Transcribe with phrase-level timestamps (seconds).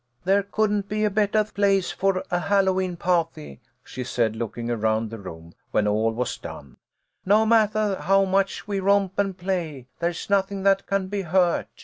[0.23, 5.19] "There couldn't be a bettah place for a Hallowe'en pahty," she said, looking around the
[5.19, 6.77] rooms when all was done."
[7.23, 11.67] No mattah how much we romp and play, there's nothing that can be hurt.